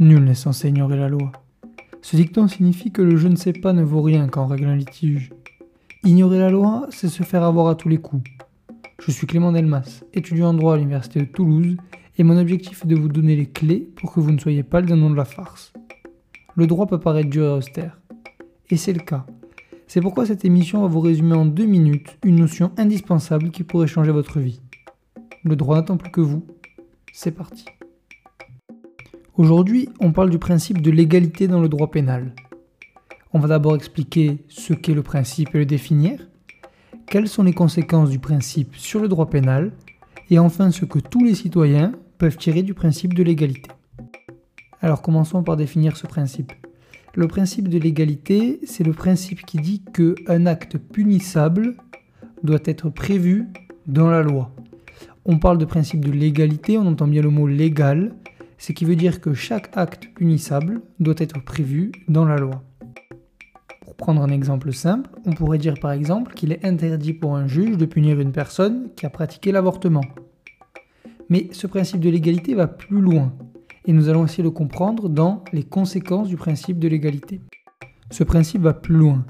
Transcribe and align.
Nul 0.00 0.22
n'est 0.22 0.34
censé 0.34 0.68
ignorer 0.68 0.96
la 0.96 1.08
loi. 1.08 1.32
Ce 2.02 2.14
dicton 2.14 2.46
signifie 2.46 2.92
que 2.92 3.02
le 3.02 3.16
je 3.16 3.26
ne 3.26 3.34
sais 3.34 3.52
pas 3.52 3.72
ne 3.72 3.82
vaut 3.82 4.00
rien 4.00 4.28
quand 4.28 4.44
on 4.44 4.46
règle 4.46 4.66
un 4.66 4.76
litige. 4.76 5.30
Ignorer 6.04 6.38
la 6.38 6.50
loi, 6.50 6.86
c'est 6.90 7.08
se 7.08 7.24
faire 7.24 7.42
avoir 7.42 7.66
à 7.66 7.74
tous 7.74 7.88
les 7.88 7.98
coups. 7.98 8.30
Je 9.00 9.10
suis 9.10 9.26
Clément 9.26 9.50
Delmas, 9.50 10.04
étudiant 10.14 10.50
en 10.50 10.54
droit 10.54 10.74
à 10.74 10.76
l'Université 10.76 11.18
de 11.18 11.24
Toulouse, 11.24 11.76
et 12.16 12.22
mon 12.22 12.38
objectif 12.38 12.84
est 12.84 12.88
de 12.88 12.94
vous 12.94 13.08
donner 13.08 13.34
les 13.34 13.46
clés 13.46 13.88
pour 13.96 14.12
que 14.12 14.20
vous 14.20 14.30
ne 14.30 14.38
soyez 14.38 14.62
pas 14.62 14.80
le 14.80 14.86
dindon 14.86 15.10
de 15.10 15.16
la 15.16 15.24
farce. 15.24 15.72
Le 16.54 16.68
droit 16.68 16.86
peut 16.86 17.00
paraître 17.00 17.30
dur 17.30 17.46
et 17.46 17.58
austère, 17.58 17.98
et 18.70 18.76
c'est 18.76 18.92
le 18.92 19.00
cas. 19.00 19.26
C'est 19.88 20.00
pourquoi 20.00 20.26
cette 20.26 20.44
émission 20.44 20.82
va 20.82 20.86
vous 20.86 21.00
résumer 21.00 21.34
en 21.34 21.44
deux 21.44 21.66
minutes 21.66 22.18
une 22.22 22.36
notion 22.36 22.70
indispensable 22.76 23.50
qui 23.50 23.64
pourrait 23.64 23.88
changer 23.88 24.12
votre 24.12 24.38
vie. 24.38 24.60
Le 25.42 25.56
droit 25.56 25.74
n'attend 25.74 25.96
plus 25.96 26.12
que 26.12 26.20
vous. 26.20 26.46
C'est 27.12 27.32
parti. 27.32 27.64
Aujourd'hui, 29.38 29.88
on 30.00 30.10
parle 30.10 30.30
du 30.30 30.38
principe 30.40 30.82
de 30.82 30.90
l'égalité 30.90 31.46
dans 31.46 31.60
le 31.60 31.68
droit 31.68 31.92
pénal. 31.92 32.34
On 33.32 33.38
va 33.38 33.46
d'abord 33.46 33.76
expliquer 33.76 34.38
ce 34.48 34.74
qu'est 34.74 34.94
le 34.94 35.04
principe 35.04 35.54
et 35.54 35.58
le 35.58 35.64
définir, 35.64 36.28
quelles 37.06 37.28
sont 37.28 37.44
les 37.44 37.52
conséquences 37.52 38.10
du 38.10 38.18
principe 38.18 38.74
sur 38.74 38.98
le 38.98 39.06
droit 39.06 39.30
pénal, 39.30 39.70
et 40.28 40.40
enfin 40.40 40.72
ce 40.72 40.84
que 40.84 40.98
tous 40.98 41.22
les 41.22 41.36
citoyens 41.36 41.92
peuvent 42.18 42.36
tirer 42.36 42.64
du 42.64 42.74
principe 42.74 43.14
de 43.14 43.22
l'égalité. 43.22 43.70
Alors 44.80 45.02
commençons 45.02 45.44
par 45.44 45.56
définir 45.56 45.96
ce 45.96 46.08
principe. 46.08 46.52
Le 47.14 47.28
principe 47.28 47.68
de 47.68 47.78
l'égalité, 47.78 48.58
c'est 48.64 48.84
le 48.84 48.92
principe 48.92 49.46
qui 49.46 49.58
dit 49.58 49.84
qu'un 49.94 50.46
acte 50.46 50.78
punissable 50.78 51.76
doit 52.42 52.58
être 52.64 52.90
prévu 52.90 53.46
dans 53.86 54.10
la 54.10 54.22
loi. 54.22 54.50
On 55.24 55.38
parle 55.38 55.58
de 55.58 55.64
principe 55.64 56.04
de 56.04 56.10
l'égalité, 56.10 56.76
on 56.76 56.86
entend 56.88 57.06
bien 57.06 57.22
le 57.22 57.30
mot 57.30 57.46
légal, 57.46 58.16
ce 58.58 58.72
qui 58.72 58.84
veut 58.84 58.96
dire 58.96 59.20
que 59.20 59.34
chaque 59.34 59.70
acte 59.76 60.08
punissable 60.14 60.82
doit 60.98 61.14
être 61.18 61.42
prévu 61.42 61.92
dans 62.08 62.24
la 62.24 62.36
loi. 62.36 62.62
Pour 63.80 63.96
prendre 63.96 64.22
un 64.22 64.30
exemple 64.30 64.72
simple, 64.72 65.10
on 65.24 65.32
pourrait 65.32 65.58
dire 65.58 65.78
par 65.80 65.92
exemple 65.92 66.34
qu'il 66.34 66.52
est 66.52 66.64
interdit 66.64 67.12
pour 67.14 67.36
un 67.36 67.46
juge 67.46 67.76
de 67.76 67.86
punir 67.86 68.20
une 68.20 68.32
personne 68.32 68.90
qui 68.96 69.06
a 69.06 69.10
pratiqué 69.10 69.52
l'avortement. 69.52 70.04
Mais 71.30 71.48
ce 71.52 71.66
principe 71.66 72.00
de 72.00 72.10
l'égalité 72.10 72.54
va 72.54 72.66
plus 72.66 73.00
loin, 73.00 73.32
et 73.86 73.92
nous 73.92 74.08
allons 74.08 74.24
essayer 74.24 74.42
de 74.42 74.48
le 74.48 74.52
comprendre 74.52 75.08
dans 75.08 75.44
les 75.52 75.62
conséquences 75.62 76.28
du 76.28 76.36
principe 76.36 76.78
de 76.78 76.88
l'égalité. 76.88 77.40
Ce 78.10 78.24
principe 78.24 78.62
va 78.62 78.74
plus 78.74 78.96
loin. 78.96 79.24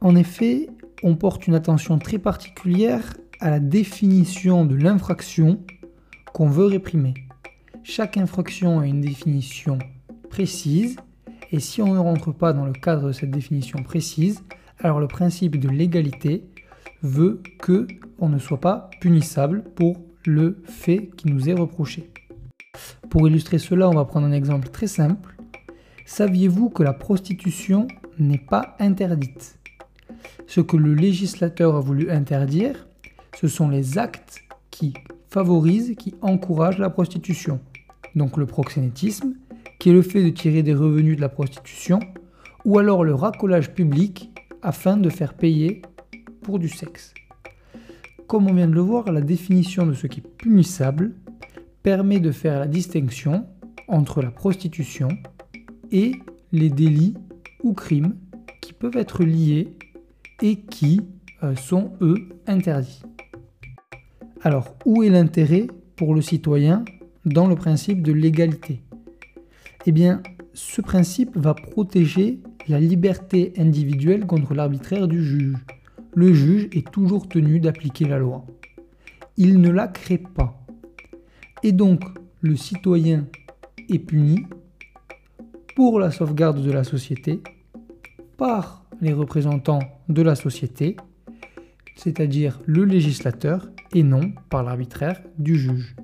En 0.00 0.16
effet, 0.16 0.68
on 1.02 1.16
porte 1.16 1.46
une 1.46 1.54
attention 1.54 1.98
très 1.98 2.18
particulière 2.18 3.16
à 3.40 3.50
la 3.50 3.58
définition 3.58 4.64
de 4.64 4.76
l'infraction 4.76 5.60
qu'on 6.32 6.48
veut 6.48 6.66
réprimer. 6.66 7.14
Chaque 7.82 8.18
infraction 8.18 8.80
a 8.80 8.86
une 8.86 9.00
définition 9.00 9.78
précise 10.28 10.96
et 11.50 11.60
si 11.60 11.80
on 11.82 11.94
ne 11.94 11.98
rentre 11.98 12.30
pas 12.32 12.52
dans 12.52 12.66
le 12.66 12.72
cadre 12.72 13.08
de 13.08 13.12
cette 13.12 13.30
définition 13.30 13.82
précise, 13.82 14.42
alors 14.78 15.00
le 15.00 15.08
principe 15.08 15.58
de 15.58 15.68
l'égalité 15.68 16.44
veut 17.02 17.42
que 17.58 17.88
on 18.18 18.28
ne 18.28 18.38
soit 18.38 18.60
pas 18.60 18.90
punissable 19.00 19.64
pour 19.74 19.96
le 20.26 20.62
fait 20.64 21.10
qui 21.16 21.28
nous 21.28 21.48
est 21.48 21.54
reproché. 21.54 22.10
Pour 23.08 23.26
illustrer 23.26 23.58
cela, 23.58 23.88
on 23.88 23.94
va 23.94 24.04
prendre 24.04 24.26
un 24.26 24.32
exemple 24.32 24.68
très 24.68 24.86
simple. 24.86 25.34
Saviez-vous 26.04 26.68
que 26.68 26.82
la 26.82 26.92
prostitution 26.92 27.88
n'est 28.18 28.38
pas 28.38 28.76
interdite? 28.78 29.58
Ce 30.46 30.60
que 30.60 30.76
le 30.76 30.94
législateur 30.94 31.74
a 31.76 31.80
voulu 31.80 32.10
interdire, 32.10 32.86
ce 33.40 33.48
sont 33.48 33.68
les 33.68 33.98
actes 33.98 34.42
qui 34.70 34.92
favorisent, 35.28 35.94
qui 35.96 36.14
encouragent 36.20 36.78
la 36.78 36.90
prostitution 36.90 37.60
donc 38.14 38.36
le 38.36 38.46
proxénétisme, 38.46 39.34
qui 39.78 39.90
est 39.90 39.92
le 39.92 40.02
fait 40.02 40.22
de 40.22 40.30
tirer 40.30 40.62
des 40.62 40.74
revenus 40.74 41.16
de 41.16 41.20
la 41.20 41.28
prostitution, 41.28 42.00
ou 42.64 42.78
alors 42.78 43.04
le 43.04 43.14
racolage 43.14 43.72
public 43.72 44.30
afin 44.62 44.96
de 44.96 45.08
faire 45.08 45.34
payer 45.34 45.82
pour 46.42 46.58
du 46.58 46.68
sexe. 46.68 47.14
Comme 48.26 48.48
on 48.48 48.54
vient 48.54 48.68
de 48.68 48.74
le 48.74 48.80
voir, 48.80 49.10
la 49.10 49.20
définition 49.20 49.86
de 49.86 49.94
ce 49.94 50.06
qui 50.06 50.20
est 50.20 50.36
punissable 50.36 51.14
permet 51.82 52.20
de 52.20 52.30
faire 52.30 52.60
la 52.60 52.66
distinction 52.66 53.46
entre 53.88 54.22
la 54.22 54.30
prostitution 54.30 55.08
et 55.90 56.12
les 56.52 56.70
délits 56.70 57.14
ou 57.62 57.72
crimes 57.72 58.16
qui 58.60 58.72
peuvent 58.72 58.96
être 58.96 59.24
liés 59.24 59.76
et 60.42 60.60
qui 60.60 61.00
euh, 61.42 61.56
sont, 61.56 61.92
eux, 62.00 62.28
interdits. 62.46 63.02
Alors, 64.42 64.76
où 64.84 65.02
est 65.02 65.08
l'intérêt 65.08 65.66
pour 65.96 66.14
le 66.14 66.22
citoyen 66.22 66.84
dans 67.24 67.46
le 67.46 67.54
principe 67.54 68.02
de 68.02 68.12
l'égalité 68.12 68.82
Eh 69.86 69.92
bien, 69.92 70.22
ce 70.54 70.80
principe 70.80 71.36
va 71.36 71.54
protéger 71.54 72.40
la 72.68 72.80
liberté 72.80 73.52
individuelle 73.56 74.26
contre 74.26 74.54
l'arbitraire 74.54 75.08
du 75.08 75.24
juge. 75.24 75.56
Le 76.14 76.32
juge 76.32 76.68
est 76.72 76.90
toujours 76.90 77.28
tenu 77.28 77.60
d'appliquer 77.60 78.06
la 78.06 78.18
loi. 78.18 78.44
Il 79.36 79.60
ne 79.60 79.70
la 79.70 79.88
crée 79.88 80.18
pas. 80.18 80.56
Et 81.62 81.72
donc, 81.72 82.02
le 82.40 82.56
citoyen 82.56 83.26
est 83.88 83.98
puni 83.98 84.46
pour 85.76 86.00
la 86.00 86.10
sauvegarde 86.10 86.62
de 86.62 86.70
la 86.70 86.84
société 86.84 87.42
par 88.36 88.84
les 89.00 89.12
représentants 89.12 89.80
de 90.08 90.22
la 90.22 90.34
société, 90.34 90.96
c'est-à-dire 91.96 92.60
le 92.66 92.84
législateur, 92.84 93.68
et 93.92 94.02
non 94.02 94.32
par 94.50 94.62
l'arbitraire 94.62 95.20
du 95.38 95.58
juge. 95.58 95.96